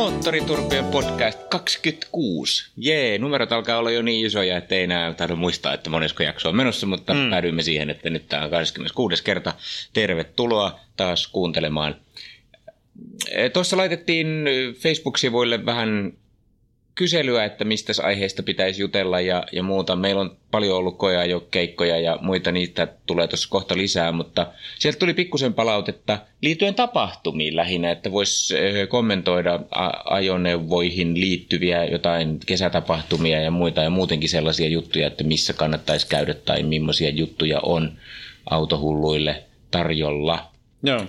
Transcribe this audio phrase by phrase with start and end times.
[0.00, 2.70] Moottoriturpien podcast 26.
[2.76, 6.48] Jee, numerot alkaa olla jo niin isoja, että ei enää tarvitse muistaa, että monesko jakso
[6.48, 7.30] on menossa, mutta mm.
[7.30, 9.24] päädyimme siihen, että nyt tämä on 26.
[9.24, 9.54] kerta.
[9.92, 11.96] Tervetuloa taas kuuntelemaan.
[13.52, 14.44] Tuossa laitettiin
[14.78, 16.12] Facebook-sivuille vähän
[17.00, 19.96] kyselyä, että mistä aiheesta pitäisi jutella ja, ja muuta.
[19.96, 24.46] Meillä on paljon ollut koja jo keikkoja ja muita, niitä tulee tuossa kohta lisää, mutta
[24.78, 28.54] sieltä tuli pikkusen palautetta liittyen tapahtumiin lähinnä, että voisi
[28.88, 29.60] kommentoida
[30.04, 36.62] ajoneuvoihin liittyviä jotain kesätapahtumia ja muita ja muutenkin sellaisia juttuja, että missä kannattaisi käydä tai
[36.62, 37.92] millaisia juttuja on
[38.50, 40.50] autohulluille tarjolla.
[40.82, 41.06] Joo.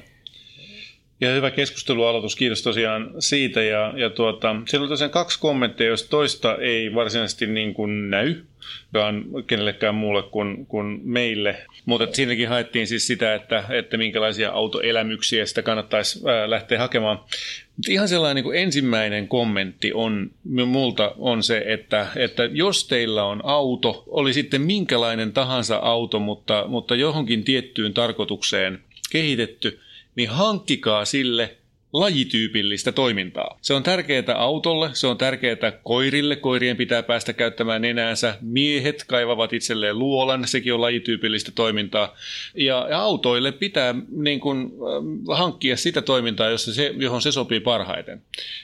[1.22, 3.62] Ja hyvä keskustelualoitus, kiitos tosiaan siitä.
[3.62, 8.36] Ja, ja tuota, siellä on tosiaan kaksi kommenttia, jos toista ei varsinaisesti niin kuin näy,
[9.48, 11.58] kenellekään muulle kuin, kuin meille.
[11.86, 17.18] Mutta siinäkin haettiin siis sitä, että, että minkälaisia autoelämyksiä sitä kannattaisi lähteä hakemaan.
[17.78, 20.32] Mutta ihan sellainen niin kuin ensimmäinen kommentti on,
[20.66, 26.66] multa on se, että, että jos teillä on auto, oli sitten minkälainen tahansa auto, mutta,
[26.68, 28.80] mutta johonkin tiettyyn tarkoitukseen
[29.12, 29.80] kehitetty–
[30.16, 31.58] niin hankkikaa sille
[31.94, 33.60] lajityypillistä toimintaa.
[33.62, 39.54] Se on tärkeää autolle, se on tärkeää koirille, koirien pitää päästä käyttämään nenäänsä, miehet kaivavat
[39.54, 42.16] itselleen luolan, sekin on lajityypillistä toimintaa,
[42.56, 48.22] ja, autoille pitää niin kuin, äh, hankkia sitä toimintaa, jossa se, johon se sopii parhaiten.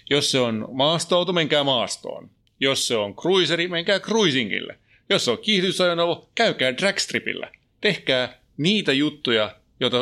[0.10, 2.30] Jos se on maastoauto, menkää maastoon.
[2.60, 4.78] Jos se on cruiseri, menkää cruisingille.
[5.10, 7.52] Jos se on kiihdytysajoneuvo, käykää dragstripillä.
[7.82, 9.56] Tehkää niitä juttuja,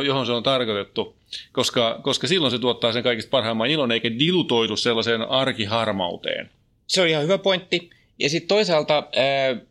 [0.06, 1.15] johon se on tarkoitettu,
[1.51, 6.50] koska, koska silloin se tuottaa sen kaikista parhaimman ilon, eikä dilutoidu sellaiseen arkiharmauteen.
[6.88, 7.90] Se on ihan hyvä pointti.
[8.19, 9.03] Ja sitten toisaalta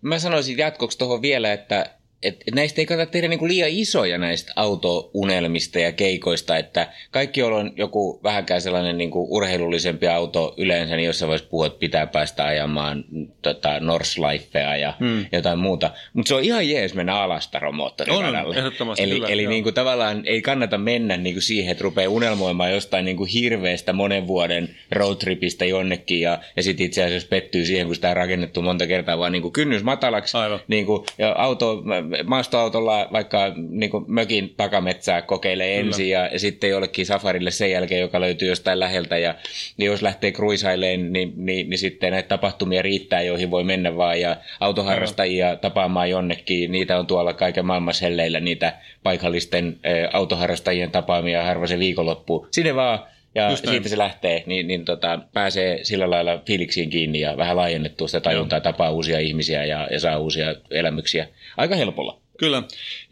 [0.02, 1.93] mä sanoisin jatkoksi tuohon vielä, että
[2.24, 7.58] et näistä ei kannata tehdä niinku liian isoja näistä autounelmista ja keikoista, että kaikki, joilla
[7.58, 12.44] on joku vähänkään sellainen niinku urheilullisempi auto yleensä, niin jossain voisi puhua, että pitää päästä
[12.44, 13.04] ajamaan
[13.42, 15.26] tota, Norslifea ja hmm.
[15.32, 15.90] jotain muuta.
[16.12, 18.62] Mutta se on ihan jees mennä Alastaron moottoriradalle.
[18.80, 23.04] On, eli kyllä, eli niinku, tavallaan ei kannata mennä niinku siihen, että rupeaa unelmoimaan jostain
[23.04, 28.10] niinku hirveästä monen vuoden roadtripistä jonnekin ja, ja sitten itse asiassa pettyy siihen, kun sitä
[28.10, 30.36] on rakennettu monta kertaa, vaan niinku kynnys matalaksi.
[30.68, 31.82] Niinku, ja auto
[32.24, 38.00] maastoautolla vaikka niin kuin mökin takametsää kokeilee ensin ja, ja sitten jollekin safarille sen jälkeen,
[38.00, 39.18] joka löytyy jostain läheltä.
[39.18, 39.34] Ja
[39.76, 44.20] niin jos lähtee kruisailemaan, niin, niin, niin sitten näitä tapahtumia riittää, joihin voi mennä vaan.
[44.20, 45.58] Ja autoharrastajia Aivan.
[45.58, 48.72] tapaamaan jonnekin, niitä on tuolla kaiken maailman helleillä, niitä
[49.02, 52.46] paikallisten ä, autoharrastajien tapaamia harva se viikonloppu.
[52.50, 53.88] Sinne vaan ja Just siitä näin.
[53.88, 58.56] se lähtee, niin, niin tota, pääsee sillä lailla fiiliksiin kiinni ja vähän laajennettua sitä tajuntaa,
[58.56, 58.62] Joo.
[58.62, 62.23] tapaa uusia ihmisiä ja, ja saa uusia elämyksiä aika helpolla.
[62.38, 62.62] Kyllä.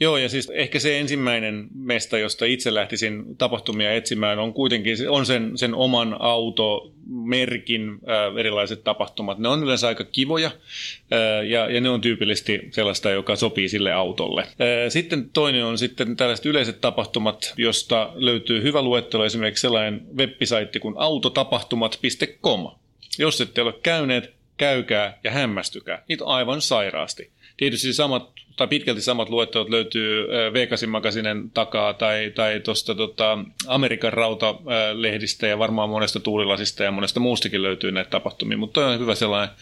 [0.00, 5.26] Joo, ja siis ehkä se ensimmäinen mesta, josta itse lähtisin tapahtumia etsimään, on kuitenkin on
[5.26, 9.38] sen, sen oman automerkin äh, erilaiset tapahtumat.
[9.38, 13.92] Ne on yleensä aika kivoja, äh, ja, ja ne on tyypillisesti sellaista, joka sopii sille
[13.92, 14.42] autolle.
[14.42, 14.48] Äh,
[14.88, 20.94] sitten toinen on sitten tällaiset yleiset tapahtumat, josta löytyy hyvä luettelo, esimerkiksi sellainen web-saitti kuin
[20.98, 22.70] autotapahtumat.com.
[23.18, 26.04] Jos ette ole käyneet, käykää ja hämmästykää.
[26.08, 27.30] Niitä on aivan sairaasti.
[27.62, 34.12] Tietysti samat, tai pitkälti samat luettelot löytyy Vegasin magasinen takaa tai, tai tuosta tota, Amerikan
[34.12, 39.56] rautalehdistä ja varmaan monesta tuulilasista ja monesta muustakin löytyy näitä tapahtumia, mutta on hyvä sellainen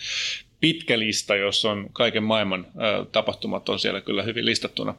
[0.61, 2.67] pitkä lista, jossa on kaiken maailman
[3.13, 4.95] tapahtumat on siellä kyllä hyvin listattuna.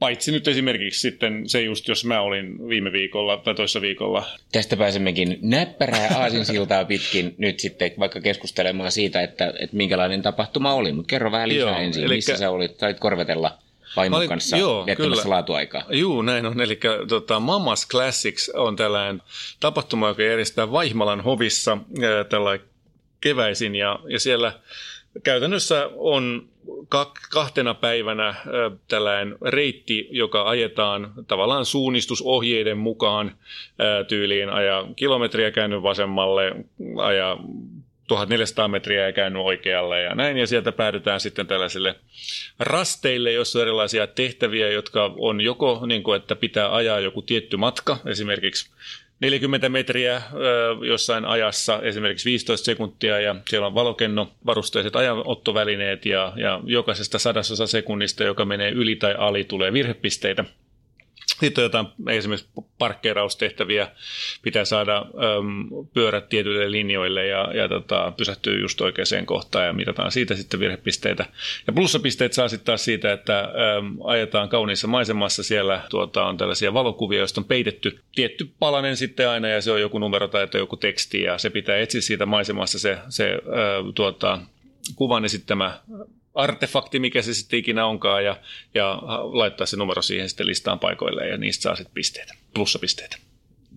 [0.00, 4.26] Paitsi nyt esimerkiksi sitten se just, jos mä olin viime viikolla tai toissa viikolla.
[4.52, 10.92] Tästä pääsemmekin näppärää aasinsiltaa pitkin nyt sitten vaikka keskustelemaan siitä, että, että minkälainen tapahtuma oli.
[10.92, 12.14] Mutta kerro vähän lisää joo, ensin, eli...
[12.14, 13.58] missä sä olit, sait korvetella
[13.96, 15.34] vaimon olin, kanssa joo, viettämässä kyllä.
[15.34, 15.84] laatuaikaa.
[15.88, 16.60] Joo, näin on.
[16.60, 19.22] Eli tota, Mamas Classics on tällainen
[19.60, 21.78] tapahtuma, joka järjestetään Vaihmalan hovissa
[22.28, 22.58] tällä
[23.20, 23.74] keväisin.
[23.74, 24.52] Ja, ja siellä
[25.22, 26.49] käytännössä on
[27.32, 28.34] kahtena päivänä
[28.88, 33.32] tällainen reitti, joka ajetaan tavallaan suunnistusohjeiden mukaan
[34.08, 36.54] tyyliin aja kilometriä käynyt vasemmalle,
[36.96, 37.36] aja
[38.08, 40.36] 1400 metriä ja käynyt oikealle ja näin.
[40.36, 41.94] Ja sieltä päädytään sitten tällaisille
[42.58, 47.56] rasteille, joissa on erilaisia tehtäviä, jotka on joko, niin kuin, että pitää ajaa joku tietty
[47.56, 48.70] matka, esimerkiksi
[49.20, 50.22] 40 metriä
[50.86, 57.66] jossain ajassa, esimerkiksi 15 sekuntia, ja siellä on valokenno, varusteiset ajanottovälineet, ja, ja jokaisesta sadasosa
[57.66, 60.44] sekunnista, joka menee yli tai ali, tulee virhepisteitä.
[61.40, 62.48] Sitten on jotain esimerkiksi
[62.78, 63.88] parkkeeraustehtäviä,
[64.42, 70.12] pitää saada äm, pyörät tietyille linjoille ja, ja tota, pysähtyy just oikeaan kohtaan ja mitataan
[70.12, 71.26] siitä sitten virhepisteitä.
[71.66, 76.74] Ja plussapisteet saa sitten taas siitä, että äm, ajetaan kauniissa maisemassa, siellä tuota, on tällaisia
[76.74, 80.76] valokuvia, joista on peitetty tietty palanen sitten aina ja se on joku numero tai joku
[80.76, 83.38] teksti ja se pitää etsiä siitä maisemassa se, se ää,
[83.94, 84.38] tuota,
[84.96, 85.80] kuvan esittämä
[86.34, 88.36] artefakti, mikä se sitten ikinä onkaan, ja,
[88.74, 88.98] ja
[89.32, 93.16] laittaa se numero siihen sitten listaan paikoille, ja niistä saa sitten pisteitä, plussapisteitä.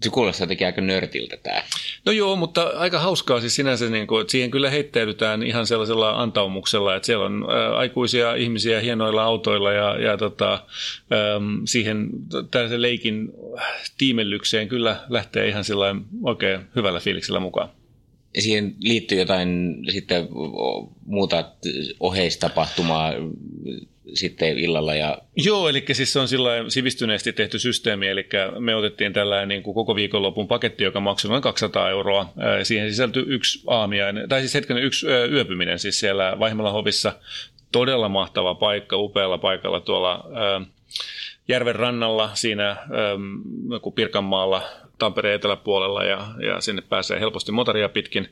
[0.03, 1.63] Se kuulostaa jotenkin aika nörtiltä tämä.
[2.05, 6.21] No joo, mutta aika hauskaa siis sinänsä, niin kuin, että siihen kyllä heittäydytään ihan sellaisella
[6.21, 10.59] antaumuksella, että siellä on ä, aikuisia ihmisiä hienoilla autoilla ja, ja tota, ä,
[11.65, 12.09] siihen
[12.51, 13.29] tällaisen leikin
[13.97, 17.69] tiimellykseen kyllä lähtee ihan sillä oikein hyvällä fiiliksellä mukaan
[18.39, 20.27] siihen liittyy jotain sitten
[21.05, 21.51] muuta
[21.99, 23.13] oheistapahtumaa
[24.13, 24.95] sitten illalla.
[24.95, 25.17] Ja...
[25.35, 29.73] Joo, eli siis se on sillä sivistyneesti tehty systeemi, eli me otettiin tällainen niin kuin
[29.73, 32.33] koko viikonlopun paketti, joka maksoi noin 200 euroa.
[32.63, 37.13] Siihen sisältyy yksi aamiainen, tai siis hetken yksi yöpyminen siis siellä Vaihimalan hovissa.
[37.71, 40.25] Todella mahtava paikka, upealla paikalla tuolla
[41.47, 42.77] järven rannalla siinä
[43.95, 44.63] Pirkanmaalla
[44.99, 48.29] Tampereen eteläpuolella ja, ja sinne pääsee helposti motoria pitkin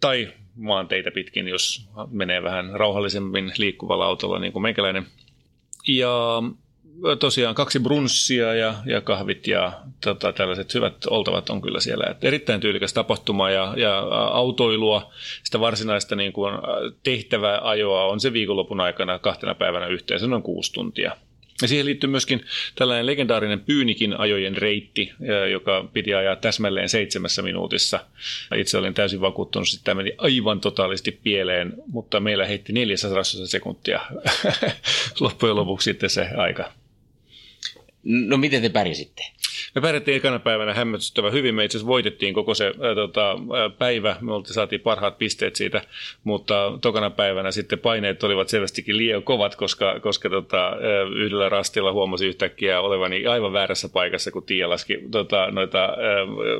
[0.00, 5.06] tai maanteitä pitkin, jos menee vähän rauhallisemmin liikkuvalla autolla niin kuin meikäläinen.
[5.88, 6.42] Ja
[7.18, 9.72] tosiaan kaksi brunssia ja, ja kahvit ja
[10.04, 12.04] tota, tällaiset hyvät oltavat on kyllä siellä.
[12.10, 13.98] Et erittäin tyylikäs tapahtuma ja, ja
[14.30, 15.12] autoilua,
[15.44, 16.54] sitä varsinaista niin kuin
[17.02, 21.16] tehtävää ajoa on se viikonlopun aikana kahtena päivänä yhteensä noin kuusi tuntia.
[21.62, 25.12] Ja siihen liittyy myöskin tällainen legendaarinen Pyynikin ajojen reitti,
[25.50, 28.00] joka piti ajaa täsmälleen seitsemässä minuutissa.
[28.56, 34.00] Itse olin täysin vakuuttunut, että tämä meni aivan totaalisti pieleen, mutta meillä heitti 400 sekuntia
[35.20, 36.72] loppujen lopuksi sitten se aika.
[38.02, 39.22] No miten te pärjäsitte?
[39.74, 41.54] Me pärjättiin ekana päivänä hämmästyttävän hyvin.
[41.54, 43.36] Me itse asiassa voitettiin koko se ää, tota,
[43.78, 44.16] päivä.
[44.20, 45.82] Me oltiin, saatiin parhaat pisteet siitä,
[46.24, 50.76] mutta tokana päivänä sitten paineet olivat selvästikin liian kovat, koska, koska tota,
[51.16, 55.96] yhdellä rastilla huomasin yhtäkkiä olevani aivan väärässä paikassa, kun Tiia laski tota, noita ää,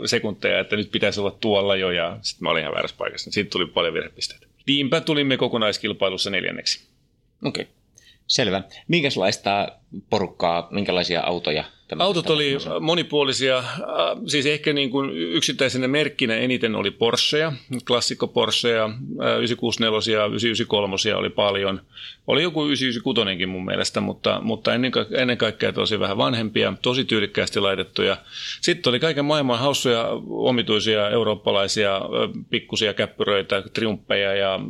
[0.05, 3.31] sekunteja, että nyt pitäisi olla tuolla jo, ja sitten mä olin ihan väärässä paikassa.
[3.31, 4.47] Siitä tuli paljon virhepisteitä.
[4.67, 6.89] Niinpä tulimme kokonaiskilpailussa neljänneksi.
[7.45, 7.63] Okei.
[7.63, 7.75] Okay.
[8.27, 8.63] Selvä.
[8.89, 9.69] Minkälaista
[10.11, 11.65] porukkaa, minkälaisia autoja
[11.99, 13.65] Autot oli monipuolisia, äh,
[14.27, 17.53] siis ehkä niin kuin yksittäisenä merkkinä eniten oli Porscheja,
[17.87, 18.91] klassikko Porscheja,
[19.39, 21.81] 964 ja 993 oli paljon.
[22.27, 27.61] Oli joku 996 mun mielestä, mutta, mutta ennen, ennen kaikkea tosi vähän vanhempia, tosi tyylikkäästi
[27.61, 28.17] laitettuja.
[28.61, 32.01] Sitten oli kaiken maailman haussuja, omituisia eurooppalaisia
[32.51, 34.61] pikkusia käppyröitä, triumppeja ja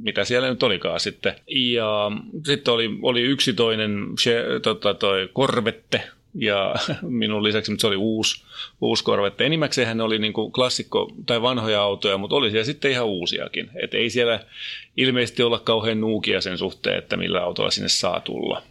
[0.00, 1.34] mitä siellä nyt olikaan sitten.
[1.48, 2.10] Ja
[2.46, 6.02] sitten oli, oli yksi toinen se, tota, toi Korvette,
[6.38, 8.44] ja minun lisäksi mutta se oli uusi,
[8.80, 9.46] uusi Corvette.
[9.46, 13.70] Enimmäkseen ne oli niin kuin klassikko tai vanhoja autoja, mutta oli siellä sitten ihan uusiakin.
[13.82, 14.40] Et ei siellä
[14.96, 18.62] ilmeisesti olla kauhean nuukia sen suhteen, että millä autolla sinne saa tulla.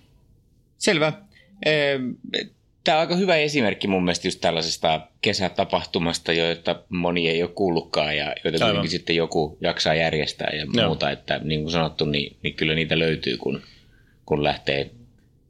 [0.77, 1.13] Selvä.
[2.83, 8.17] Tämä on aika hyvä esimerkki mun mielestä just tällaisesta kesätapahtumasta, joita moni ei ole kuullutkaan
[8.17, 10.87] ja joita kuitenkin sitten joku jaksaa järjestää ja Joo.
[10.87, 11.11] muuta.
[11.11, 13.61] Että niin kuin sanottu, niin, niin kyllä niitä löytyy, kun,
[14.25, 14.91] kun lähtee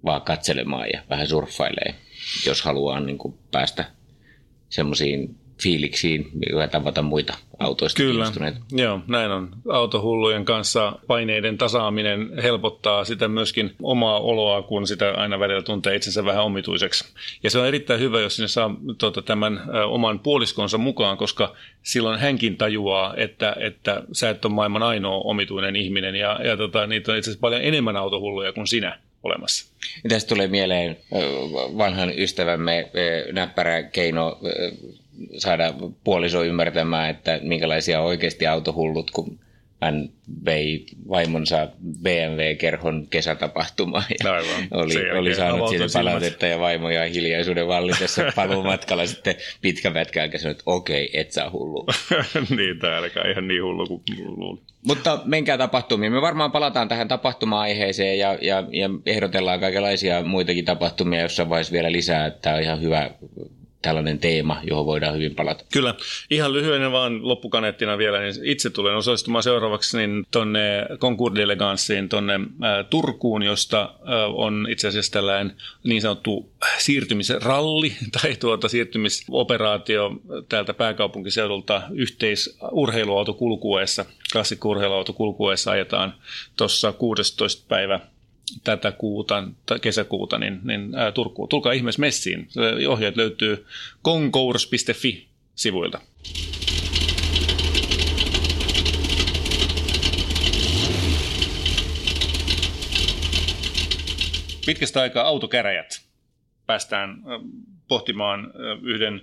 [0.06, 1.96] vaan katselemaan ja vähän surffailee,
[2.46, 3.86] jos haluaa niin kuin päästä
[4.70, 8.32] semmoisiin fiiliksiin ja tavata muita autoista Kyllä,
[8.72, 9.50] joo, näin on.
[9.70, 16.26] Autohullujen kanssa paineiden tasaaminen helpottaa sitä myöskin omaa oloa, kun sitä aina välillä tuntee itsensä
[16.26, 17.14] vähän omituiseksi.
[17.44, 21.56] Ja se on erittäin hyvä, jos sinne saa tuota, tämän ä, oman puoliskonsa mukaan, koska
[21.84, 26.88] silloin hänkin tajuaa, että, että sä et ole maailman ainoa omituinen ihminen ja, ja tota,
[26.88, 29.66] niitä on itse asiassa paljon enemmän autohulluja kuin sinä olemassa.
[30.10, 30.98] Tästä tulee mieleen
[31.78, 32.92] vanhan ystävämme
[33.32, 34.40] näppärä keino
[35.38, 39.40] saada puoliso ymmärtämään, että minkälaisia oikeasti autohullut, kun
[39.82, 40.10] hän
[40.46, 41.68] vei vaimonsa
[42.02, 44.68] BMW-kerhon kesätapahtumaan ja Aivan.
[44.72, 50.52] oli, oli saanut siitä palautetta ja vaimoja hiljaisuuden vallitessa paluumatkalla sitten pitkä pätkä aikaa sanoi,
[50.52, 51.86] että okei, et saa hullu.
[52.58, 54.64] niin, ainakaan ihan niin hullu kuin luulin.
[54.88, 56.12] Mutta menkää tapahtumiin.
[56.12, 61.92] Me varmaan palataan tähän tapahtuma-aiheeseen ja, ja, ja ehdotellaan kaikenlaisia muitakin tapahtumia jossain vaiheessa vielä
[61.92, 62.30] lisää.
[62.30, 63.10] Tämä on ihan hyvä
[63.88, 65.64] tällainen teema, johon voidaan hyvin palata.
[65.74, 65.96] Kyllä.
[66.32, 71.34] Ihan lyhyenä vaan loppukaneettina vielä, niin itse tulen osallistumaan seuraavaksi niin tuonne Concours
[72.10, 73.90] tuonne äh, Turkuun, josta äh,
[74.34, 80.12] on itse asiassa tällainen niin sanottu siirtymisralli tai tuota siirtymisoperaatio
[80.50, 86.14] täältä pääkaupunkiseudulta yhteisurheiluauto kulkueessa, klassikko-urheiluauto kulkueessa ajetaan
[86.58, 87.66] tuossa 16.
[87.68, 88.00] päivä
[88.64, 89.44] tätä kuuta,
[89.82, 91.50] kesäkuuta, niin, niin ää, Turkuun.
[91.50, 92.48] Tulkaa ihmeessä messiin.
[92.88, 93.66] Ohjeet löytyy
[94.02, 96.02] konkours.fi sivuilta.
[104.66, 106.02] Pitkästä aikaa autokäräjät.
[106.66, 107.24] Päästään
[107.88, 109.22] pohtimaan yhden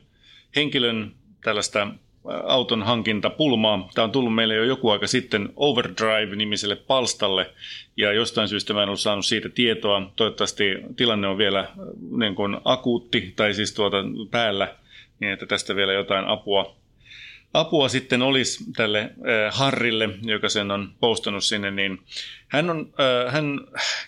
[0.56, 1.14] henkilön
[1.44, 1.88] tällaista
[2.24, 3.88] auton hankintapulmaa.
[3.94, 7.50] Tämä on tullut meille jo joku aika sitten Overdrive-nimiselle palstalle,
[7.96, 10.12] ja jostain syystä mä en ollut saanut siitä tietoa.
[10.16, 10.64] Toivottavasti
[10.96, 11.68] tilanne on vielä
[12.10, 13.96] niin kuin akuutti, tai siis tuota
[14.30, 14.74] päällä,
[15.20, 16.76] niin että tästä vielä jotain apua,
[17.54, 22.00] apua sitten olisi tälle äh, Harrille, joka sen on postannut sinne, niin
[22.48, 22.92] hän, on,
[23.26, 23.60] äh, hän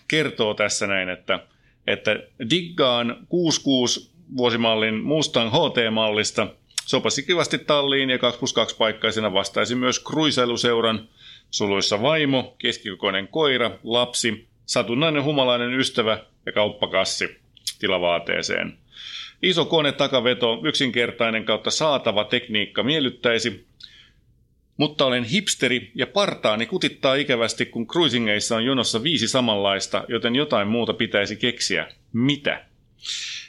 [0.07, 1.39] kertoo tässä näin, että,
[1.87, 2.19] että
[2.49, 6.47] diggaan 66 vuosimallin Mustang HT-mallista–
[6.87, 11.07] Sopasi kivasti talliin ja 2 plus 2 paikkaisena vastaisi myös kruisailuseuran
[11.51, 17.37] suluissa vaimo, keskikokoinen koira, lapsi, satunnainen humalainen ystävä ja kauppakassi
[17.79, 18.77] tilavaateeseen.
[19.41, 23.67] Iso kone takaveto, yksinkertainen kautta saatava tekniikka miellyttäisi,
[24.77, 30.67] mutta olen hipsteri ja partaani kutittaa ikävästi, kun cruisingeissa on jonossa viisi samanlaista, joten jotain
[30.67, 31.87] muuta pitäisi keksiä.
[32.13, 32.65] Mitä?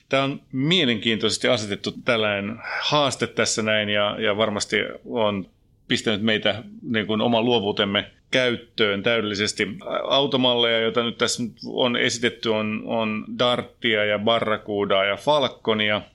[0.08, 5.46] Tämä on mielenkiintoisesti asetettu tällainen haaste tässä näin ja, ja varmasti on
[5.88, 9.68] pistänyt meitä niin kuin oman luovuutemme käyttöön täydellisesti.
[10.08, 16.02] Automalleja, joita nyt tässä on esitetty, on, on Darttia ja Barracudaa ja Falconia–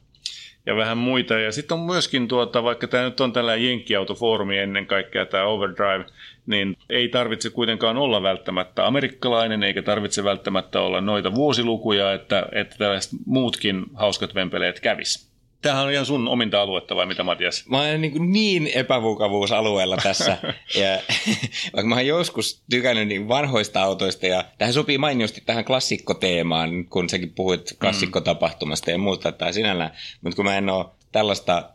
[0.65, 1.39] ja vähän muita.
[1.39, 6.05] Ja sitten on myöskin, tuota, vaikka tämä nyt on tällainen jenkkiautofoorumi ennen kaikkea, tämä Overdrive,
[6.45, 12.75] niin ei tarvitse kuitenkaan olla välttämättä amerikkalainen, eikä tarvitse välttämättä olla noita vuosilukuja, että, että
[12.77, 15.32] tällaiset muutkin hauskat vempeleet kävis.
[15.63, 17.65] Tämähän on ihan sun ominta aluetta vai mitä Matias?
[17.69, 20.37] Mä olen niin, niin epävukavuusalueella tässä.
[20.81, 20.99] ja,
[21.73, 27.09] vaikka mä oon joskus tykännyt niin vanhoista autoista ja tähän sopii mainiosti tähän klassikkoteemaan, kun
[27.09, 29.91] säkin puhuit klassikkotapahtumasta ja muuta tai sinällään.
[30.21, 31.69] Mutta kun mä en ole tällaista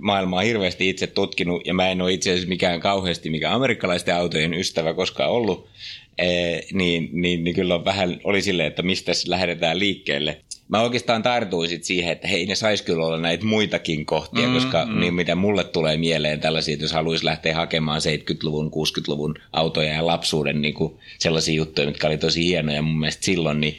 [0.00, 4.54] maailmaa hirveästi itse tutkinut ja mä en ole itse asiassa mikään kauheasti mikä amerikkalaisten autojen
[4.54, 5.68] ystävä koskaan ollut,
[6.72, 10.40] niin, niin, niin kyllä on vähän oli silleen, että mistä lähdetään liikkeelle
[10.72, 14.84] mä oikeastaan tartuisin siihen, että hei ne saisi kyllä olla näitä muitakin kohtia, mm, koska
[14.84, 15.00] mm.
[15.00, 20.06] niin mitä mulle tulee mieleen tällaisia, että jos haluaisi lähteä hakemaan 70-luvun, 60-luvun autoja ja
[20.06, 23.76] lapsuuden niin kuin sellaisia juttuja, mitkä oli tosi hienoja mun mielestä silloin, niin,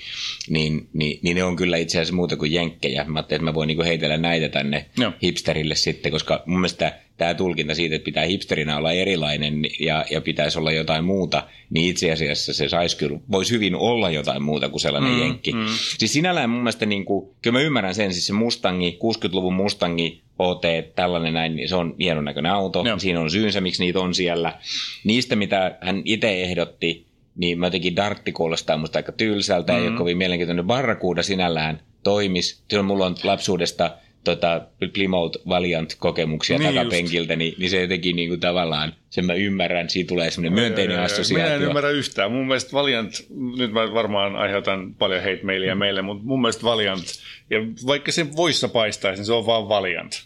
[0.50, 3.03] niin, niin, niin ne on kyllä itse asiassa muuta kuin jenkkejä.
[3.03, 5.13] Mä ajattelin, että mä voin niin kuin heitellä näitä tänne no.
[5.23, 10.22] hipsterille sitten, koska mun mielestä tämä tulkinta siitä, että pitää hipsterinä olla erilainen ja, ja
[10.22, 14.70] pitäisi olla jotain muuta, niin itse asiassa se saisi kyllä, voisi hyvin olla jotain muuta
[14.70, 15.53] kuin sellainen mm, jenkki.
[15.53, 15.65] Mm.
[15.98, 20.22] Siis sinällään mun mielestä, niin kuin, kyllä mä ymmärrän sen, siis se Mustangi, 60-luvun Mustangi,
[20.39, 20.62] OT,
[20.96, 22.84] tällainen näin, niin se on hienon näköinen auto.
[22.88, 23.00] Joo.
[23.00, 24.60] Siinä on syynsä, miksi niitä on siellä.
[25.03, 27.05] Niistä, mitä hän itse ehdotti,
[27.36, 29.79] niin mä jotenkin Dartti kuulostaa musta aika tylsältä, mm.
[29.79, 30.65] ei ole kovin mielenkiintoinen.
[30.65, 32.63] Barracuda sinällään toimis.
[32.70, 34.62] Silloin mulla on lapsuudesta tota,
[34.94, 40.08] Plymouth Valiant-kokemuksia niin takapenkiltä, niin, niin se jotenkin niin kuin tavallaan, sen mä ymmärrän, siitä
[40.08, 41.46] tulee semmoinen myönteinen assosiaatio.
[41.46, 42.32] Minä en ymmärrä yhtään.
[42.32, 43.25] Mun mielestä Valiant,
[43.58, 47.06] nyt mä varmaan aiheutan paljon hate mailia meille, mutta mun mielestä Valiant,
[47.50, 50.24] ja vaikka se voissa paistaisi, niin se on vaan Valiant.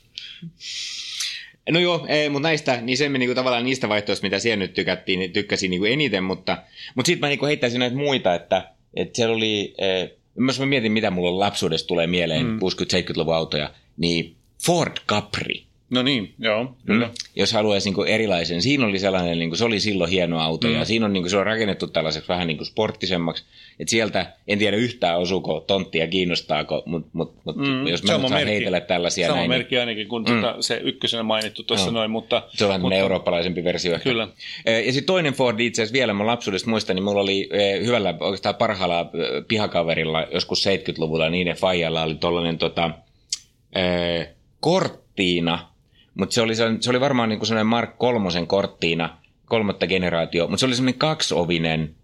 [1.69, 4.73] No joo, ei, mutta näistä, niin se niin kuin tavallaan niistä vaihtoehtoista, mitä siellä nyt
[4.73, 6.57] tykättiin, niin tykkäsin niin kuin eniten, mutta,
[6.95, 10.91] mutta sitten mä niin kuin heittäisin näitä muita, että, että siellä oli, eh, mä mietin,
[10.91, 12.59] mitä mulla lapsuudesta tulee mieleen, mm.
[12.59, 14.35] 60-70-luvun autoja, niin
[14.65, 15.67] Ford Capri.
[15.89, 17.05] No niin, joo, kyllä.
[17.05, 17.13] Mm.
[17.35, 18.61] Jos haluaisi niin erilaisen.
[18.61, 20.73] Siinä oli sellainen, niin kuin, se oli silloin hieno auto mm.
[20.73, 23.43] ja siinä on, niin kuin, se on rakennettu tällaiseksi vähän niin kuin sporttisemmaksi.
[23.79, 27.87] Et sieltä en tiedä yhtään osuuko tonttia kiinnostaako, mutta mut, mut, mm.
[27.87, 29.49] jos mä Sama saan heitellä tällaisia Sama näin.
[29.49, 29.79] merkki niin...
[29.79, 30.41] ainakin kuin mm.
[30.41, 31.91] tuota, se ykkösenä mainittu tuossa no.
[31.91, 32.11] noin.
[32.11, 32.95] Mutta, se on mutta...
[32.95, 34.09] eurooppalaisempi versio ehkä.
[34.09, 34.27] Kyllä.
[34.85, 37.49] Ja sitten toinen Ford itse asiassa vielä, mä lapsuudesta muistan, niin mulla oli
[37.85, 39.09] hyvällä oikeastaan parhaalla
[39.47, 42.91] pihakaverilla joskus 70-luvulla, niin Fajalla oli tollainen tota,
[44.59, 45.69] korttiina,
[46.13, 50.59] mutta se oli, se oli varmaan niin kuin sellainen Mark kolmosen korttiina, kolmatta generaatio, mutta
[50.59, 51.95] se oli semmoinen kaksiovinen,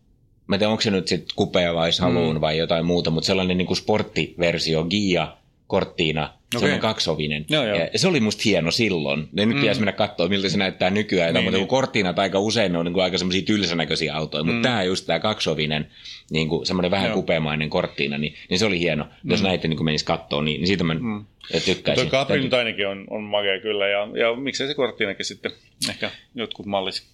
[0.48, 2.42] mä en tiedä onko se nyt sitten kupea vai saloon mm.
[2.42, 5.38] vai jotain muuta, mutta sellainen niin kuin sporttiversio, Gia
[5.74, 6.40] korttiina, Okei.
[6.52, 7.46] semmoinen kaksovinen.
[7.50, 7.78] Joo, joo.
[7.78, 9.30] Ja se oli musta hieno silloin.
[9.34, 11.34] Ja nyt pitäisi mennä katsoa, miltä se näyttää nykyään.
[11.34, 11.68] Niin, mutta niin.
[11.68, 15.20] korttiinat aika usein ne on niin kuin aika semmoisia tylsänäköisiä autoja, mutta tämä just tämä
[15.20, 15.88] kaksovinen,
[16.32, 17.16] niin kuin semmoinen vähän Joo.
[17.16, 19.06] kupeamainen korttiina, niin, niin se oli hieno.
[19.24, 20.96] Jos näitä niin menisi katsoa, niin, niin siitä mä
[21.66, 22.10] tykkäisin.
[22.10, 25.52] Tuo Capri nyt ainakin on, on makea kyllä, ja, ja miksei se korttiinakin sitten
[25.90, 27.08] ehkä jotkut mallis.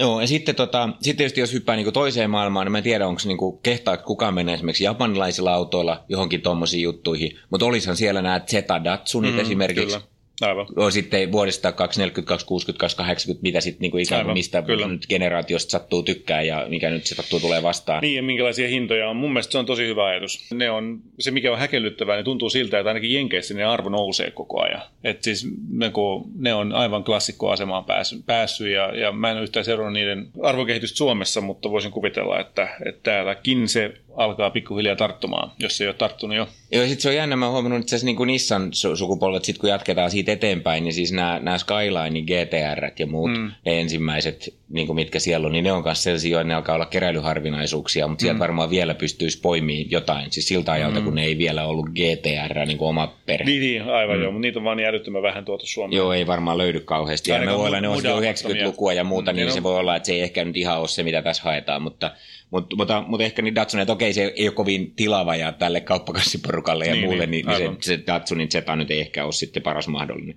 [0.00, 3.06] Joo, ja sitten, tota, sitten tietysti jos hyppää niin toiseen maailmaan, niin mä en tiedä,
[3.06, 8.40] onko niin kehtaa kukaan mennä esimerkiksi japanilaisilla autoilla johonkin tuommoisiin juttuihin, mutta olisihan siellä nämä
[8.40, 9.96] Zeta Datsunit mm, esimerkiksi.
[9.96, 10.66] Kyllä, aivan.
[10.76, 14.88] Joo, sitten vuodesta 240, 260, 280, mitä sitten niin ikään kuin Aivan, mistä kyllä.
[14.88, 18.02] nyt generaatiosta sattuu tykkää ja mikä nyt se sattuu tulee vastaan.
[18.02, 19.16] Niin, ja minkälaisia hintoja on.
[19.16, 20.50] Mun mielestä se on tosi hyvä ajatus.
[20.54, 24.30] Ne on, se mikä on häkellyttävää, niin tuntuu siltä, että ainakin Jenkeissä ne arvo nousee
[24.30, 24.82] koko ajan.
[25.04, 29.64] Et siis ne, kun ne on aivan klassikkoasemaan päässyt, päässyt ja, ja mä en yhtään
[29.64, 35.76] seurannut niiden arvokehitystä Suomessa, mutta voisin kuvitella, että, että täälläkin se alkaa pikkuhiljaa tarttumaan, jos
[35.76, 36.48] se ei ole tarttunut jo.
[36.72, 39.70] Joo, sitten se on jännä, mä oon huomannut itse asiassa niin kuin Nissan-sukupolvet, sit kun
[39.70, 43.50] jatketaan siitä eteenpäin, niin siis nämä, nämä Skyline, GTR ja muut, mm.
[43.66, 46.74] ne ensimmäiset, niin kuin mitkä siellä on, niin ne on myös sellaisia, joita ne alkaa
[46.74, 51.04] olla keräilyharvinaisuuksia, mutta sieltä varmaan vielä pystyisi poimimaan jotain, siis siltä ajalta, mm.
[51.04, 53.44] kun ne ei vielä ollut GTR, niin kuin oma perhe.
[53.44, 54.22] Niin, niin aivan mm.
[54.22, 55.96] joo, mutta niitä on vaan niin älyttömän vähän tuotu Suomeen.
[55.96, 57.30] Joo, ei varmaan löydy kauheasti.
[57.30, 59.76] Ja me voi olla, ne on muda- 90-lukua ja muuta, Mm, niin niin se voi
[59.76, 62.10] olla, että se ei ehkä nyt ihan ole se, mitä tässä haetaan, mutta,
[62.50, 65.80] mutta, mutta, mutta ehkä niin Datsun, että okei, se ei ole kovin tilava ja tälle
[65.80, 69.32] kauppakassiporukalle ja Niin, muulle, niin, niin, niin se, se Datsunin Zeta nyt ei ehkä ole
[69.32, 70.36] sitten paras mahdollinen.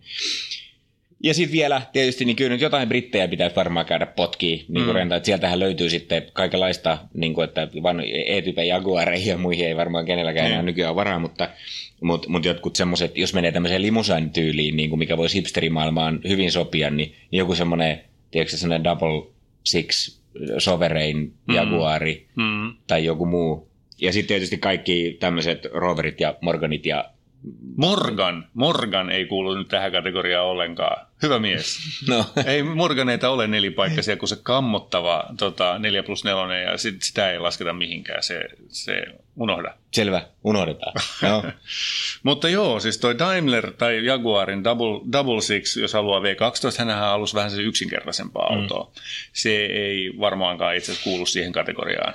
[1.23, 4.87] Ja sitten vielä tietysti, niin kyllä nyt jotain brittejä pitäisi varmaan käydä potkiin, niin kuin
[4.87, 4.93] mm.
[4.93, 9.75] renta, että sieltähän löytyy sitten kaikenlaista, niin kuin, että vaan E-typen Jaguareihin ja muihin ei
[9.75, 10.51] varmaan kenelläkään Niin.
[10.51, 11.49] enää nykyään varaa, mutta,
[12.01, 16.89] mutta, mutta jotkut semmoiset, jos menee tämmöiseen limusainityyliin, niin kuin mikä voisi hipsterimaailmaan hyvin sopia,
[16.89, 18.01] niin, joku semmoinen,
[18.31, 19.31] tiedätkö se semmoinen double
[19.63, 20.18] six
[20.57, 22.73] sovereign Jaguari Mm.
[22.87, 23.69] tai joku muu.
[24.01, 27.05] Ja sitten tietysti kaikki tämmöiset Roverit ja Morganit ja
[27.77, 28.47] Morgan.
[28.53, 31.07] Morgan ei kuulu nyt tähän kategoriaan ollenkaan.
[31.23, 31.77] Hyvä mies.
[32.07, 37.31] no, ei Morganeita ole nelipaikkaisia, kun se kammottava tota, 4 plus 4 ja sit, sitä
[37.31, 39.03] ei lasketa mihinkään, se, se
[39.35, 39.73] unohda.
[39.91, 40.93] selvä, unohdetaan.
[41.21, 41.43] No.
[42.23, 47.35] Mutta joo, siis toi Daimler tai Jaguarin Double, Double Six, jos haluaa V12, hänhän halusi
[47.35, 48.61] vähän se yksinkertaisempaa Mm.
[48.61, 48.91] autoa.
[49.33, 52.13] Se ei varmaankaan itse kuulu siihen kategoriaan.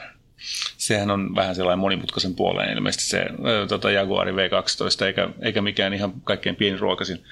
[0.76, 5.94] Sehän on vähän sellainen monimutkaisen puoleen ilmeisesti se ö, tota Jaguari V12, eikä, eikä mikään
[5.94, 7.24] ihan kaikkein pieniruokasin.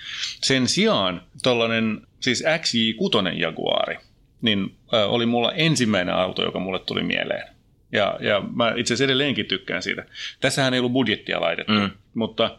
[0.42, 3.98] Sen sijaan tollainen siis XJ6 Jaguari,
[4.42, 7.48] niin ö, oli mulla ensimmäinen auto, joka mulle tuli mieleen.
[7.92, 10.04] Ja, ja mä itse asiassa edelleenkin tykkään siitä.
[10.40, 11.90] Tässähän ei ollut budjettia laitettu, mm.
[12.14, 12.58] mutta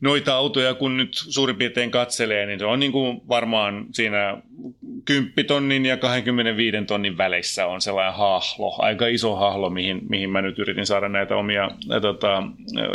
[0.00, 4.42] noita autoja kun nyt suurin piirtein katselee, niin se on niin kuin varmaan siinä
[5.06, 10.42] 10 tonnin ja 25 tonnin väleissä on sellainen hahlo, aika iso hahlo, mihin, mihin mä
[10.42, 12.42] nyt yritin saada näitä omia ä, tota,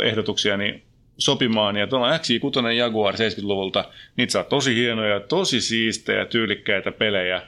[0.04, 0.82] ehdotuksiani
[1.18, 1.76] sopimaan.
[1.76, 3.84] Ja tuolla XJ6 Jaguar 70-luvulta,
[4.16, 7.42] niitä saa tosi hienoja, tosi siistejä, tyylikkäitä pelejä,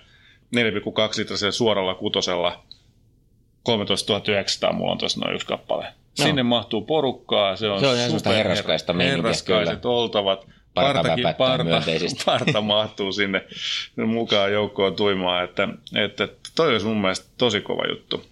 [0.57, 0.61] 4,2
[1.19, 2.65] litrasella suoralla kutosella,
[3.63, 5.87] 13 900 mulla on tuossa noin yksi kappale.
[6.15, 9.95] Sinne mahtuu porukkaa, se on, Se on super- herraskaista Herraskaiset kyllä.
[9.95, 10.47] oltavat.
[10.75, 11.81] Parta Partakin, parta,
[12.25, 13.45] parta mahtuu sinne
[14.07, 18.25] mukaan joukkoon tuimaan, että, että toi olisi mun mielestä tosi kova juttu.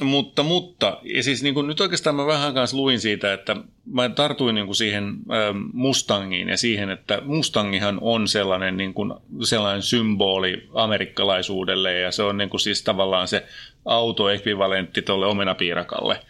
[0.00, 3.56] Mutta, mutta ja siis niin kuin nyt oikeastaan mä vähän kanssa luin siitä, että
[3.92, 9.14] mä tartuin niin kuin siihen ähm, Mustangiin ja siihen, että Mustangihan on sellainen, niin kuin,
[9.44, 13.46] sellainen symboli amerikkalaisuudelle ja se on niin kuin siis tavallaan se
[13.84, 16.20] autoekvivalentti tuolle omenapiirakalle.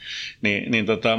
[0.43, 1.19] Niin, niin tota,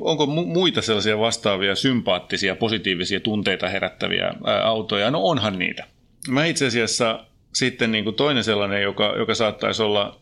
[0.00, 5.10] onko mu- muita sellaisia vastaavia sympaattisia, positiivisia tunteita herättäviä autoja?
[5.10, 5.86] No onhan niitä.
[6.28, 10.20] Mä itse asiassa sitten niin kuin toinen sellainen, joka, joka saattaisi olla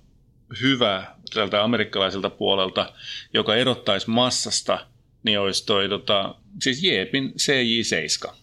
[0.63, 2.93] hyvä tältä amerikkalaiselta puolelta,
[3.35, 4.87] joka erottaisi massasta,
[5.23, 8.40] niin olisi toi tota, siis Jeepin CJ7.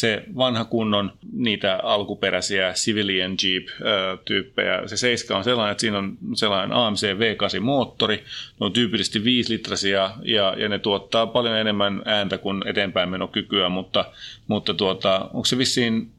[0.00, 4.82] Se vanha kunnon niitä alkuperäisiä civilian Jeep-tyyppejä.
[4.86, 8.16] Se 7 on sellainen, että siinä on sellainen AMC V8-moottori.
[8.60, 14.04] Ne on tyypillisesti 5 litrasia ja, ja ne tuottaa paljon enemmän ääntä kuin eteenpäinmenokykyä, mutta,
[14.46, 16.10] mutta tuota, onko se vissiin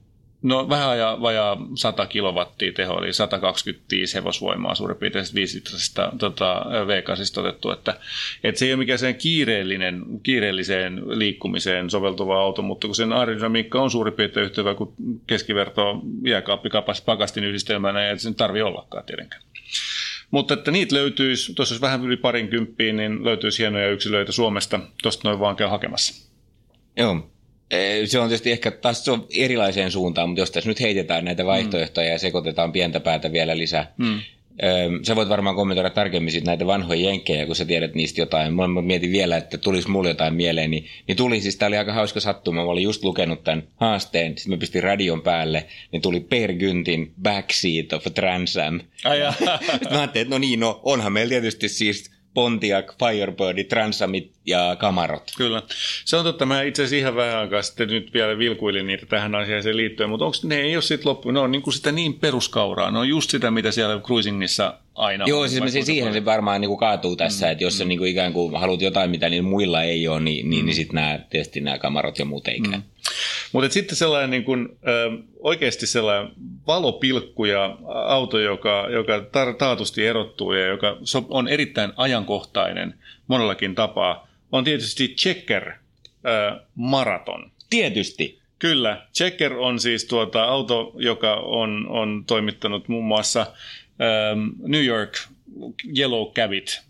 [0.43, 6.65] No vähän vajaa, vajaa 100 kilowattia teho, eli 125 hevosvoimaa suurin piirtein 5 litrasista tota,
[6.65, 7.99] V8 otettu, että,
[8.43, 13.81] että se ei ole mikään sen kiireellinen, kiireelliseen liikkumiseen soveltuva auto, mutta kun sen aerodynamiikka
[13.81, 14.93] on suurin piirtein yhtä hyvä kuin
[15.27, 19.43] keskiverto jääkaappi kapas pakastin yhdistelmänä, ja se nyt tarvitse ollakaan tietenkään.
[20.31, 24.79] Mutta että niitä löytyisi, tuossa olisi vähän yli parin kymppiin, niin löytyisi hienoja yksilöitä Suomesta,
[25.03, 26.29] tuosta noin vaan käy hakemassa.
[26.97, 27.30] Joo.
[27.71, 31.25] Eh, Se on tietysti ehkä taas se on erilaiseen suuntaan, mutta jos tässä nyt heitetään
[31.25, 34.19] näitä vaihtoehtoja ja sekoitetaan pientä päätä vielä lisää, mm.
[34.63, 38.53] Öö, sä voit varmaan kommentoida tarkemmin sit näitä vanhoja jenkkejä, kun sä tiedät niistä jotain.
[38.53, 40.71] Mä mietin vielä, että tulisi mulle jotain mieleen.
[40.71, 42.63] Niin, niin tuli, siis tää oli aika hauska sattuma.
[42.65, 47.13] Mä olin just lukenut tämän haasteen, sitten mä pistin radion päälle, niin tuli Per Gyntin
[47.21, 48.79] Backseat of Trans Am.
[49.91, 55.31] Mä ajattelin, että no niin, no onhan meillä tietysti siis Pontiac, Firebird, Transamit ja Kamarot.
[55.37, 55.61] Kyllä.
[56.05, 56.45] Se on totta.
[56.45, 60.25] Mä itse asiassa ihan vähän aikaa sitten nyt vielä vilkuilin niitä tähän asiaan liittyen, mutta
[60.25, 62.91] onko ne ei ole sitten loppu, ne on niin kuin sitä niin peruskauraa.
[62.91, 65.49] Ne on just sitä, mitä siellä cruisingissa aina Joo, on.
[65.49, 67.87] siis se, siihen se varmaan niin kuin kaatuu tässä, mm, että jos mm.
[67.87, 70.65] niin kuin ikään kuin haluat jotain, mitä niillä muilla ei ole, niin, niin, mm.
[70.65, 72.59] niin sitten nämä, tietysti nämä kamarot ja muut ei.
[72.59, 72.83] Mm.
[73.51, 76.31] Mutta sitten sellainen niin kun, ö, oikeasti sellainen
[76.67, 82.93] valopilkku ja auto, joka, joka tar- taatusti erottuu ja joka so- on erittäin ajankohtainen
[83.27, 85.71] monellakin tapaa, on tietysti Checker
[86.25, 87.51] ö, Maraton.
[87.69, 88.41] Tietysti.
[88.59, 95.17] Kyllä, Checker on siis tuota auto, joka on, on toimittanut muun muassa ähm, New York
[95.97, 96.81] Yellow Cabit,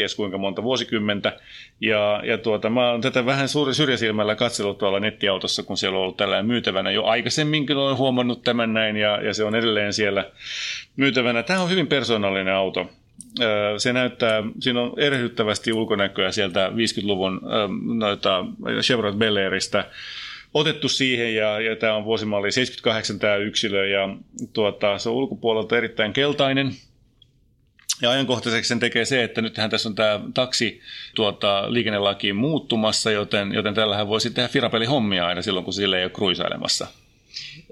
[0.00, 1.36] ties kuinka monta vuosikymmentä.
[1.80, 6.02] Ja, ja tuota, mä oon tätä vähän suuri syrjäsilmällä katsellut tuolla nettiautossa, kun siellä on
[6.02, 10.30] ollut tällainen myytävänä jo aikaisemminkin olen huomannut tämän näin, ja, ja se on edelleen siellä
[10.96, 11.42] myytävänä.
[11.42, 12.90] Tämä on hyvin persoonallinen auto.
[13.78, 17.48] Se näyttää, siinä on erehdyttävästi ulkonäköä sieltä 50-luvun ö,
[17.98, 18.44] noita
[18.82, 19.84] Chevrolet Bel Airista
[20.54, 24.08] otettu siihen, ja, ja tämä on vuosimalli 78 tämä yksilö, ja
[24.52, 26.70] tuota, se on ulkopuolelta erittäin keltainen,
[28.02, 30.80] ja ajankohtaiseksi sen tekee se, että nythän tässä on tämä taksi
[31.14, 36.10] tuota, liikennelakiin muuttumassa, joten, joten tällähän voisi tehdä firapelihommia aina silloin, kun sille ei ole
[36.10, 36.86] kruisailemassa.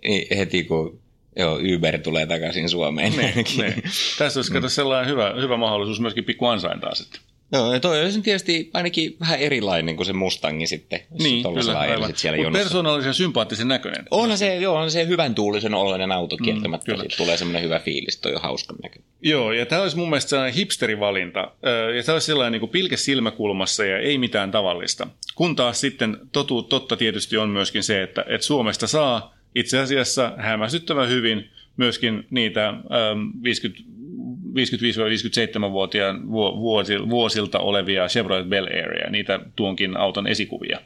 [0.05, 1.01] Niin Heti kun
[1.37, 3.17] joo, Uber tulee takaisin Suomeen.
[3.17, 3.75] Ne, ne.
[4.19, 7.21] Tässä olisi kato sellainen hyvä, hyvä mahdollisuus myöskin pikku ansaintaa sitten.
[7.53, 11.01] Joo, ja toi olisi tietysti ainakin vähän erilainen kuin se Mustangi sitten.
[11.23, 12.13] Niin, kyllä, aivan.
[12.17, 12.65] siellä jonossa.
[12.65, 14.05] persoonallisen sympaattisen näköinen.
[14.11, 16.93] Onhan se, joo, on se hyvän tuulisen oloinen auto kieltämättä.
[16.93, 17.05] kyllä.
[17.05, 18.99] Mm, tulee semmoinen hyvä fiilis, toi on hauskan näkö.
[19.23, 21.41] Joo, ja tämä olisi mun mielestä sellainen hipsterivalinta.
[21.97, 25.07] Ja tämä olisi sellainen niin kuin pilke silmäkulmassa ja ei mitään tavallista.
[25.35, 30.33] Kun taas sitten totu, totta tietysti on myöskin se, että, että Suomesta saa itse asiassa
[30.37, 32.83] hämmästyttävän hyvin myöskin niitä äm,
[33.43, 33.81] 50
[34.59, 40.81] 55-57-vuotiaan vu- vuosi- vuosilta olevia Chevrolet Bel Airia, niitä tuonkin auton esikuvia.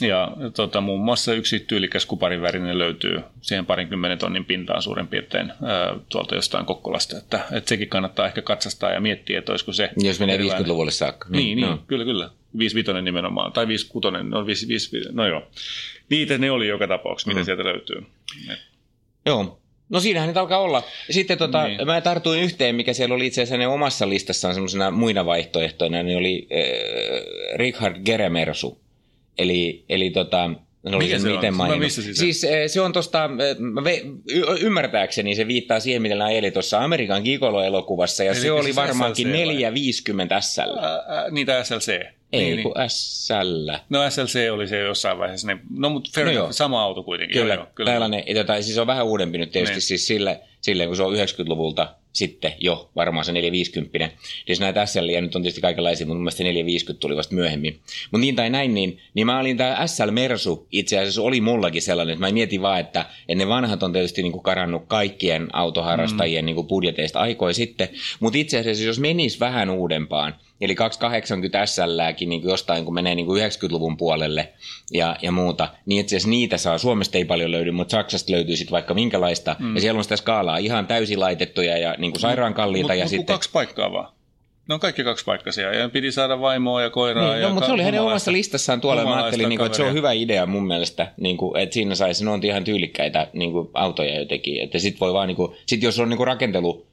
[0.00, 5.50] Ja tota, muun muassa yksi tyylikäs kuparin värinen löytyy siihen parinkymmenen tonnin pintaan suurin piirtein
[5.62, 7.18] ää, tuolta jostain Kokkolasta.
[7.18, 9.90] Että, että sekin kannattaa ehkä katsastaa ja miettiä, että olisiko se...
[9.96, 10.66] Jos menee erilainen.
[10.66, 11.28] 50-luvulle saakka.
[11.30, 11.78] Niin, niin, no.
[11.86, 12.30] kyllä, kyllä.
[12.58, 15.42] 55 nimenomaan, tai 56, no, 5, 5, no joo.
[16.08, 17.44] Niitä ne oli joka tapauksessa, mitä Mm.
[17.44, 18.06] sieltä löytyy.
[18.50, 18.58] Et,
[19.26, 19.61] Joo.
[19.92, 20.82] No siinähän niitä alkaa olla.
[21.10, 21.86] Sitten tota, Niin.
[21.86, 26.48] mä tartuin yhteen, mikä siellä oli itse asiassa omassa listassaan semmoisena muina vaihtoehtoina, niin oli
[26.52, 28.80] äh, Richard Geremersu.
[29.38, 30.50] Eli, eli tota,
[30.84, 31.34] en Mikä se on?
[31.34, 32.20] miten Mä missasin sen.
[32.20, 33.80] Siis eh, se on tosta, eh, mä
[34.60, 38.76] ymmärtääkseni se viittaa siihen, miten nämä eli tuossa Amerikan Gigolo-elokuvassa, ja Eli se oli siis
[38.76, 39.44] varmaankin SLC vai?
[39.46, 40.60] 450 SL.
[40.60, 41.88] ää, niitä SLC.
[41.88, 42.62] Ei, niin, niin.
[42.62, 43.70] kun SL.
[43.88, 45.46] No SLC oli se jossain vaiheessa.
[45.46, 47.40] Ne, no mutta fair No no sama auto kuitenkin.
[47.40, 47.90] Kyllä, joo, joo, kyllä.
[47.90, 49.82] Tällainen, tota, siis on vähän uudempi nyt tietysti Niin.
[49.82, 54.10] siis sille, sille, kun se on 90-luvulta sitten jo varmaan se 450.
[54.46, 57.80] Siis näitä SL nyt on tietysti kaikenlaisia, mutta mun mielestä se 450 tuli vasta myöhemmin.
[58.10, 61.82] Mutta niin tai näin, niin, niin mä olin tämä SL Mersu itse asiassa oli mullakin
[61.82, 66.44] sellainen, että mä mietin vaan, että et ne vanhat on tietysti niinku karannut kaikkien autoharrastajien
[66.44, 66.46] mm.
[66.46, 67.88] niinku budjeteista aikoi sitten,
[68.20, 73.26] mutta itse asiassa jos menisi vähän uudempaan, Eli 280 SLääkin niin jostain, kun menee niin
[73.26, 74.52] 90-luvun puolelle
[74.92, 76.78] ja, ja muuta, niin itse asiassa niitä saa.
[76.78, 79.56] Suomesta ei paljon löydy, mutta Saksasta löytyy sitten vaikka minkälaista.
[79.58, 79.74] Mm.
[79.74, 82.88] Ja siellä on sitä skaalaa ihan täysin laitettuja ja niin kuin sairaan kalliita.
[82.88, 83.34] Mut, ja mut, sitten...
[83.34, 84.12] kaksi paikkaa vaan.
[84.68, 87.32] Ne on kaikki kaksipaikkaisia ja piti saada vaimoa ja koiraa.
[87.32, 89.04] Niin, ja no, mutta se oli hänen omassa listassaan tuolla.
[89.04, 91.94] Mä ajattelin, niin kuin, että se on hyvä idea mun mielestä, niin kuin, että siinä
[91.94, 94.62] saisi, ne on ihan tyylikkäitä niin kuin, autoja jotenkin.
[94.62, 96.86] Että sit voi vaan, niin kuin, sit jos on niin kuin rakentelu,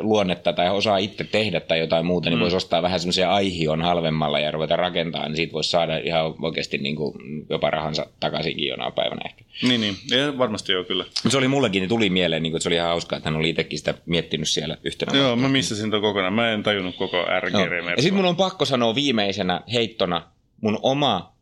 [0.00, 2.42] luonnetta tai osaa itse tehdä tai jotain muuta, niin mm.
[2.42, 6.78] voisi ostaa vähän semmoisia aihion halvemmalla ja ruveta rakentamaan, niin siitä voisi saada ihan oikeasti
[6.78, 7.14] niin kuin,
[7.50, 9.44] jopa rahansa takaisinkin jonain päivänä ehkä.
[9.62, 9.96] Niin, niin.
[10.10, 11.04] Ja varmasti joo kyllä.
[11.04, 13.30] Mutta se oli mullekin, niin tuli mieleen, niin kuin, että se oli ihan hauskaa, että
[13.30, 15.18] hän oli itsekin sitä miettinyt siellä yhtenä.
[15.18, 16.32] Joo, mä missasin ton kokonaan.
[16.32, 17.54] Mä en tajunnut koko RG.
[17.54, 17.90] Remersua.
[17.90, 20.22] Ja sitten mun on pakko sanoa viimeisenä heittona
[20.60, 21.34] mun oma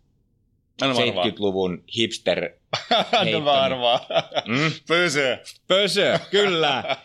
[0.82, 1.24] Anna mä arvaa.
[1.24, 2.50] 70-luvun hipster
[3.20, 4.00] Anna mä arvaa.
[4.46, 4.72] Mm.
[4.88, 5.38] Pösö.
[5.68, 6.82] Pösö, kyllä.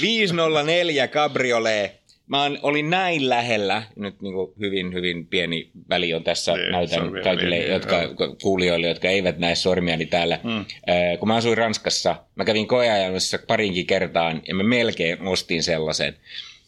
[0.00, 2.02] 504 Cabriolet.
[2.26, 7.12] Mä olin näin lähellä, nyt niin kuin hyvin, hyvin pieni väli on tässä, Niin, näytän
[7.22, 8.36] kaikille pieni, jotka, joo.
[8.42, 10.38] kuulijoille, jotka eivät näe sormiani täällä.
[10.42, 10.58] Mm.
[10.58, 16.16] Äh, kun mä asuin Ranskassa, mä kävin koeajannossa parinkin kertaan ja mä melkein ostin sellaisen.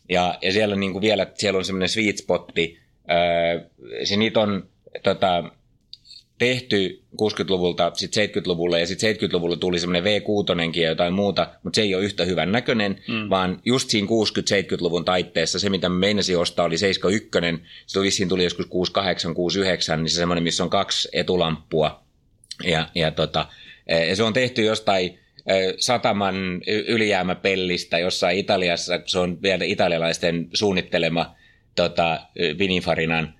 [0.08, 2.78] Ja, ja siellä, niin kuin vielä, siellä on semmoinen sweet spotti.
[3.10, 3.70] Äh,
[4.04, 4.68] se niitä on
[5.02, 5.44] tota,
[6.38, 11.82] tehty 60-luvulta sitten 70-luvulle ja sitten 70-luvulla tuli semmoinen V6 ja jotain muuta, mutta se
[11.82, 13.30] ei ole yhtä hyvän näköinen, mm.
[13.30, 17.30] vaan just siinä 60-70-luvun taitteessa se, mitä meinasin ostaa, oli 71,
[17.86, 22.04] se vissiin tuli joskus 68, 69, niin se semmoinen, missä on kaksi etulamppua
[22.64, 23.46] ja, ja, tota,
[24.08, 25.18] ja se on tehty jostain
[25.78, 31.34] sataman ylijäämäpellistä jossain Italiassa, se on vielä italialaisten suunnittelema
[31.74, 32.20] tota,
[32.58, 33.34] Vinifarinan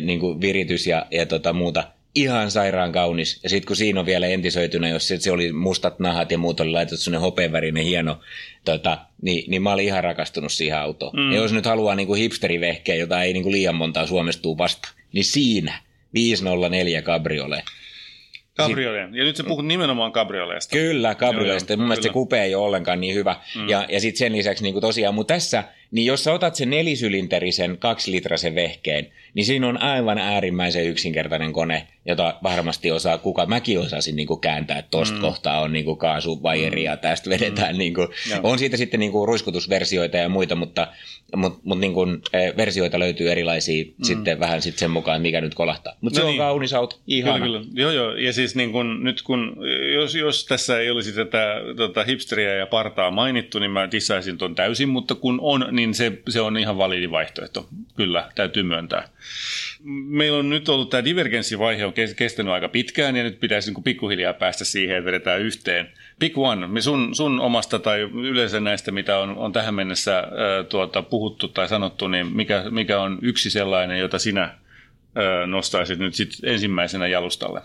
[0.00, 1.84] niin kuin viritys ja, ja tota, muuta–
[2.16, 3.40] ihan sairaan kaunis.
[3.42, 6.70] Ja sitten kun siinä on vielä entisöitynä, jos se oli mustat nahat ja muut oli
[6.70, 8.20] laitettu sinne hopeenvärinen hieno,
[8.64, 11.16] tota, niin, niin mä olin ihan rakastunut siihen autoon.
[11.16, 11.32] Mm.
[11.32, 14.88] Ja jos nyt haluaa niin kuin hipsterivehkeä, jota ei niin kuin liian montaa Suomestuu vasta,
[15.12, 15.78] niin siinä
[16.14, 17.64] 504 Cabriolet.
[18.56, 19.14] Cabriolet.
[19.14, 20.72] Ja nyt se puhut nimenomaan cabrioleesta.
[20.72, 21.76] Kyllä, cabrioleesta.
[21.76, 23.36] Mun mielestä se kupe ei ole ollenkaan niin hyvä.
[23.56, 23.68] Mm.
[23.68, 25.64] Ja, ja sitten sen lisäksi niin kuin tosiaan, mutta tässä,
[25.96, 31.86] niin jos sä otat sen nelisylinterisen kaksilitrasen vehkeen, niin siinä on aivan äärimmäisen yksinkertainen kone,
[32.06, 33.46] jota varmasti osaa kuka.
[33.46, 35.20] Mäkin osasin niin kuin kääntää, että tosta mm.
[35.20, 37.74] kohtaa on niin kuin kaasuvajeri ja tästä vedetään.
[37.74, 37.78] Mm.
[37.78, 38.08] Niin kuin,
[38.42, 40.88] on siitä sitten niin kuin ruiskutusversioita ja muita, mutta,
[41.36, 44.04] mutta, mutta niin kuin, e, versioita löytyy erilaisia mm.
[44.04, 45.96] sitten vähän sitten sen mukaan, mikä nyt kolahtaa.
[46.00, 46.40] Mutta no se niin.
[46.40, 47.38] on kaunis auto, ihana.
[47.38, 47.72] Kyllä, kyllä.
[47.74, 48.16] Joo, joo.
[48.16, 49.56] Ja siis niin kun, nyt kun,
[49.94, 54.54] jos, jos tässä ei olisi tätä tota hipsteriä ja partaa mainittu, niin mä dissaisin ton
[54.54, 57.68] täysin, mutta kun on, niin se, se on ihan validi vaihtoehto.
[57.96, 59.08] Kyllä, täytyy myöntää
[59.86, 64.32] meillä on nyt ollut tämä divergenssivaihe on kestänyt aika pitkään ja nyt pitäisi niin pikkuhiljaa
[64.32, 65.90] päästä siihen, että vedetään yhteen.
[66.18, 70.26] Pick one, sun, sun omasta tai yleensä näistä, mitä on, on tähän mennessä ää,
[70.68, 76.14] tuota, puhuttu tai sanottu, niin mikä, mikä on yksi sellainen, jota sinä ää, nostaisit nyt
[76.14, 77.62] sit ensimmäisenä jalustalle?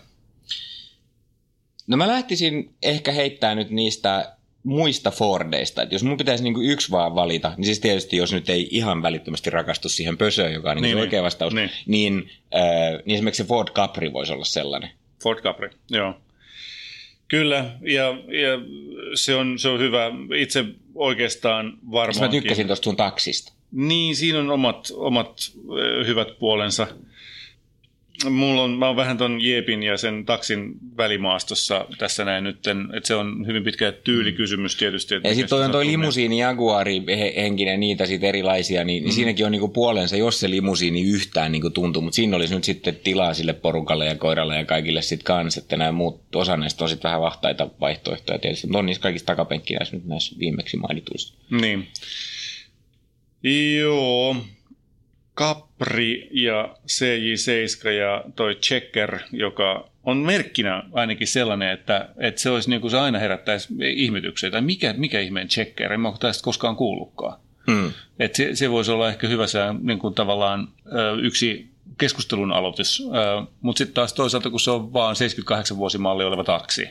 [1.86, 5.82] No mä lähtisin ehkä heittämään nyt niistä muista Fordeista.
[5.82, 9.02] Että jos mun pitäisi niin yksi vaan valita, niin siis tietysti jos nyt ei ihan
[9.02, 11.24] välittömästi rakastu siihen pösöön, joka on niin niin, oikea niin.
[11.24, 14.90] vastaus, niin, niin, äh, niin esimerkiksi se Ford Capri voisi olla sellainen.
[15.22, 16.14] Ford Capri, joo.
[17.28, 18.58] Kyllä, ja, ja
[19.14, 20.10] se, on, se on hyvä.
[20.36, 22.26] Itse oikeastaan varmaan.
[22.26, 23.52] Mä tykkäsin tuosta sun taksista.
[23.72, 25.52] Niin, siinä on omat, omat
[26.06, 26.86] hyvät puolensa
[28.30, 32.56] mulla on, mä oon vähän ton Jeepin ja sen taksin välimaastossa tässä näin nyt,
[32.96, 35.14] että se on hyvin pitkä tyylikysymys tietysti.
[35.14, 37.02] Että ja sitten toi on toi limusiini Jaguari
[37.36, 39.04] henkinen, niitä sitten erilaisia, niin, mm.
[39.04, 42.64] niin siinäkin on niinku puolensa, jos se limusiini yhtään niinku tuntuu, mutta siinä olisi nyt
[42.64, 46.84] sitten tilaa sille porukalle ja koiralle ja kaikille sitten kanssa, että nämä muut, osa näistä
[46.84, 50.76] on sitten vähän vahtaita vaihtoehtoja tietysti, mutta on niissä kaikissa takapenkki näissä nyt näissä viimeksi
[50.76, 51.34] mainituissa.
[51.50, 51.88] Niin.
[53.78, 54.36] Joo,
[55.36, 62.70] Capri ja CJ7 ja toi Checker, joka on merkkinä ainakin sellainen, että, että se olisi
[62.70, 66.44] niin kuin se aina herättäisi ihmetyksiä, tai mikä, mikä ihmeen Checker, en mä ole tästä
[66.44, 67.40] koskaan kuullutkaan.
[67.70, 67.92] Hmm.
[68.18, 70.68] Että se, se voisi olla ehkä hyvä se niin kuin tavallaan
[71.22, 73.02] yksi keskustelun aloitus,
[73.60, 76.88] mutta sitten taas toisaalta, kun se on vaan 78 vuosimalli oleva taksi,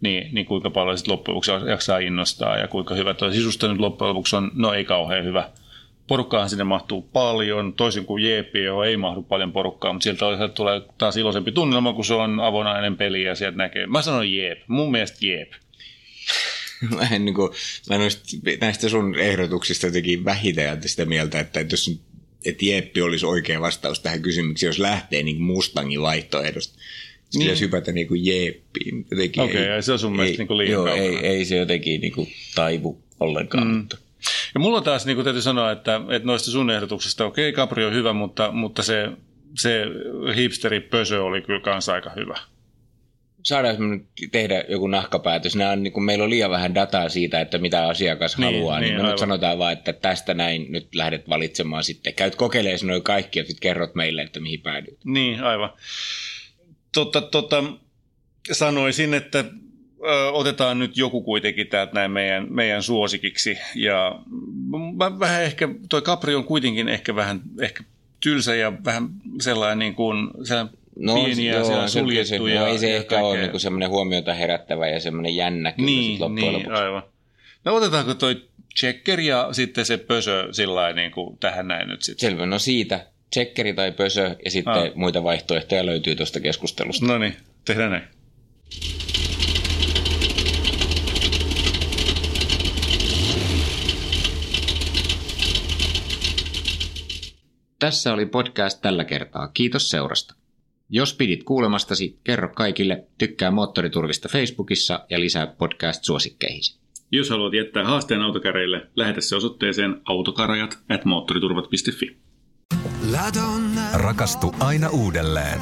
[0.00, 3.80] niin, niin kuinka paljon sitten loppujen lopuksi jaksaa innostaa ja kuinka hyvä tuo sisusta nyt
[3.80, 5.48] loppujen lopuksi on, no ei kauhean hyvä–
[6.06, 10.80] Porukkaahan sinne mahtuu paljon, toisin kuin JP, johon ei mahdu paljon porukkaa, mutta sieltä tulee
[10.98, 13.86] taas iloisempi tunnelma, kun se on avonainen peli ja sieltä näkee.
[13.86, 15.52] Mä sanon Jeep, mun mielestä Jeep.
[16.96, 17.50] mä en, niin kuin,
[17.88, 18.10] mä en
[18.60, 22.00] näistä sun ehdotuksista jotenkin vähiten sitä mieltä, että, että jos
[22.44, 26.74] että Jeppi olisi oikea vastaus tähän kysymykseen, jos lähtee niin Mustangin vaihtoehdosta.
[26.74, 27.46] Sitten niin.
[27.46, 29.06] pitäisi hypätä niin kuin Jeppiin.
[29.12, 32.00] Okei, okay, ei, se on sun mielestä niin kuin liian joo, ei, ei, se jotenkin
[32.00, 33.66] niin kuin taivu ollenkaan.
[33.66, 33.74] Mm.
[33.74, 33.98] Mutta.
[34.54, 37.94] Ja mulla taas niin täytyy sanoa, että, että noista sun ehdotuksista, okei, okay, Capri on
[37.94, 39.08] hyvä, mutta, mutta se,
[39.58, 39.84] se
[40.36, 42.38] hipsteri pösö oli kyllä kanssa aika hyvä.
[43.42, 45.56] Saadaanko me nyt tehdä joku nahkapäätös?
[45.56, 48.80] Nämä on, niin kuin meillä on liian vähän dataa siitä, että mitä asiakas niin, haluaa,
[48.80, 52.14] niin, niin me nyt sanotaan vaan, että tästä näin nyt lähdet valitsemaan sitten.
[52.14, 54.98] Käyt kokeilemaan noin kaikki ja sitten kerrot meille, että mihin päädyt.
[55.04, 55.72] Niin, aivan.
[56.94, 57.64] Totta, totta,
[58.52, 59.44] sanoisin, että
[60.32, 63.58] otetaan nyt joku kuitenkin täältä näin meidän, meidän suosikiksi.
[63.74, 64.18] Ja
[64.96, 67.84] mä vähän ehkä, toi Capri on kuitenkin ehkä vähän ehkä
[68.20, 69.08] tylsä ja vähän
[69.40, 72.60] sellainen niin kuin, sellainen No, pieniä joo, suljettuja.
[72.60, 73.28] No, ei se ehkä kaikkea.
[73.28, 76.82] ole niin semmoinen huomiota herättävä ja semmoinen jännä kyllä niin, loppujen niin, lopuksi.
[76.82, 77.02] aivan.
[77.64, 78.42] No otetaanko toi
[78.78, 82.30] checker ja sitten se pösö sillä niin kuin tähän näin nyt sitten?
[82.30, 83.06] Selvä, no siitä.
[83.32, 84.94] Checkeri tai pösö ja sitten ah.
[84.94, 87.06] muita vaihtoehtoja löytyy tuosta keskustelusta.
[87.06, 88.04] No niin, tehdään näin.
[97.82, 99.48] Tässä oli podcast tällä kertaa.
[99.48, 100.34] Kiitos seurasta.
[100.88, 106.78] Jos pidit kuulemastasi, kerro kaikille, tykkää Moottoriturvista Facebookissa ja lisää podcast-suosikkeihisi.
[107.12, 112.16] Jos haluat jättää haasteen autokäreille, lähetä se osoitteeseen autokarajat at moottoriturvat.fi.
[113.92, 115.60] Rakastu aina uudelleen.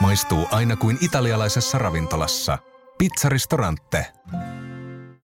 [0.00, 2.58] Maistuu aina kuin italialaisessa ravintolassa.
[2.98, 4.06] Pizzaristorante.